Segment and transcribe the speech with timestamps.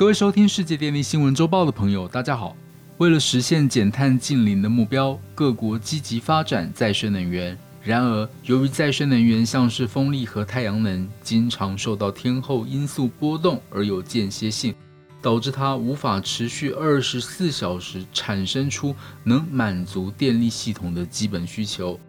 [0.00, 2.56] 各位收听世界电力新闻周报的朋友，大家好。
[2.96, 7.54] 为了实现减碳近零的目标，各国积极发展再生能源。
[7.82, 14.74] 然而，由于再生能源像是风力和太阳能，经常受到天候因素波动而有间歇性，
[15.20, 22.00] 导致它无法持续二十四小时产生出能满足电力系统的基本需求，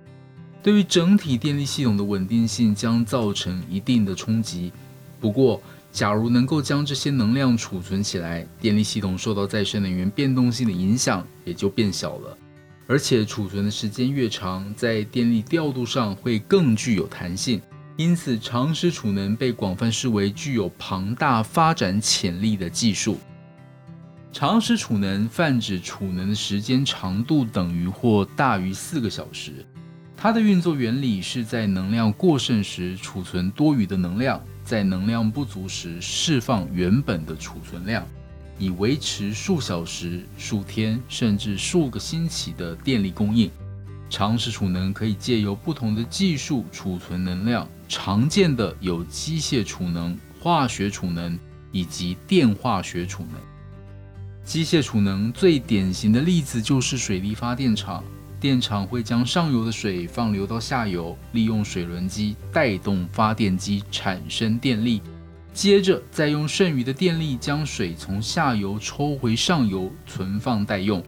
[0.64, 4.72] 对于整体电力系统的稳定性将造成一定的冲击。
[5.20, 5.62] 不过，
[5.92, 12.38] 假如能够将这些能量储存起来，电力系统受到再生能源变动性的影响也就变小了。
[12.88, 17.62] 而且储存的时间越长，在电力调度上会更具有弹性。
[17.98, 23.20] 因此，长时储能被广泛视为具有庞大发展潜力的技术。
[24.32, 29.66] 长时储能泛指储能的时间长度等于或大于四个小时。
[30.16, 34.42] 它的运作原理是在能量过剩时储存多余的能量。
[34.72, 38.08] 在能量不足时，释放原本的储存量，
[38.58, 43.52] 以维持数小时、数天甚至数个星期的电力供应。
[44.10, 51.38] 常识储能可以借由不同的技术储存能量，常见的有机械储能、化学储能
[51.74, 53.42] 以及电化学储能。
[54.46, 58.02] 机械储能最典型的例子就是水力发电厂。
[58.42, 65.00] 电厂会将上游的水放流到下游，利用水轮机带动发电机产生电力，
[65.54, 71.04] 接着再用剩余的电力将水从下游抽回上游存放待用。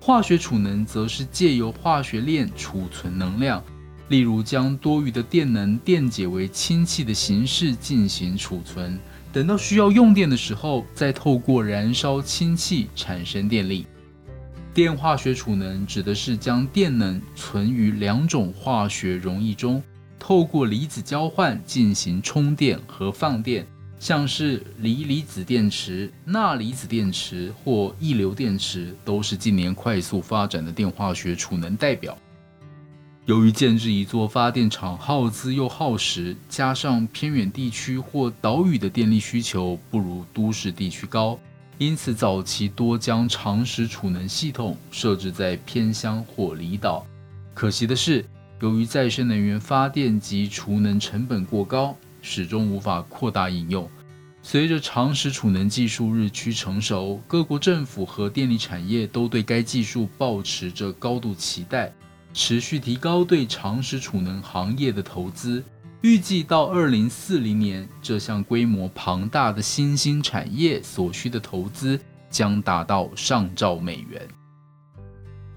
[0.00, 3.62] 化学储能则是借由化学链储存能量，
[4.08, 8.98] 例如将多余的电能电解为氢气的形式进行储存，
[9.32, 13.86] 等到需要用电的时候，再透过燃烧氢气产生电力。
[14.74, 19.80] 电化学储能指的是将电能存于两种化学溶液中，
[20.18, 23.64] 透过离子交换进行充电和放电，
[24.00, 32.18] 像是锂离子电池、钠离子电池或液流电池，都是近年快速发展的电化学储能代表。
[33.26, 41.38] 由于建制一座发电厂耗资又耗时，加上偏远地区或岛屿的电力需求不如都市地区高。
[41.78, 47.04] 因此，早期多将长时储能系统设置在偏乡或离岛。
[47.52, 48.24] 可惜的是，
[48.60, 53.90] 由于再生能源发电及储能成本过高，始终无法扩大应用。
[54.40, 61.92] 随着长时储能技术日趋成熟，各国政府和电力产业都对该技术抱持着高度期待，
[62.32, 65.64] 持续提高对长时储能行业的投资。
[66.04, 71.98] 预计到二零四零年，这项规模庞大的新兴产业所需的投资
[72.28, 74.20] 将达到上兆美元。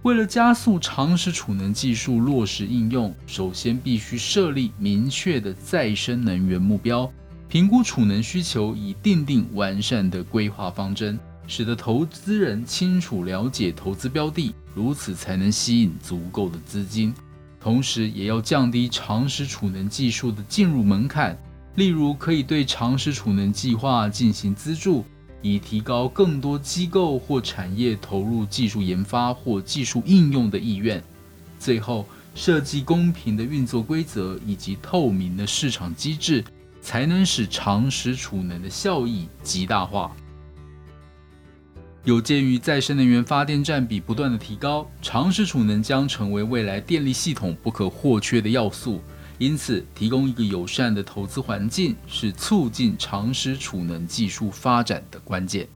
[0.03, 7.11] 为了加速长时储能技术落实应用，首先必须设立明确的再生能源目标，
[7.49, 17.13] 评估储能需求，以定定完善的规划方针，使得投资人清楚了解投资标的，如此才能吸引足够的资金。
[17.59, 21.37] 同时，也要降低长时储能技术的进入门槛，
[21.75, 25.03] 例如可以对长时储能计划进行资助，
[25.41, 31.03] 以提高更多机构或产业投入技术研发或技术应用的意愿。
[31.59, 36.43] 最后，设计公平的运作规则以及透明的市场机制，
[36.81, 40.15] 才能使长时储能的效益极大化。
[42.07, 49.01] 有鉴于再生能源发电占比不断的提高，长时储能将成为未来电力系统不可或缺的要素。
[49.37, 55.67] 因此，提供一个友善的投资环境是促进长时储能技术发展的关键。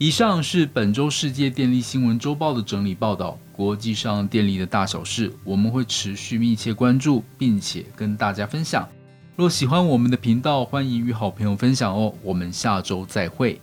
[0.00, 3.38] 以上是本周世界电力新闻周报的整理报道。
[3.52, 8.88] 国际上电力的大小事，我们会持续密切关注，并且跟大家分享。
[9.36, 12.12] 若喜欢我们的频道，欢迎与好朋友分享哦。
[12.24, 13.60] 我们下周再会。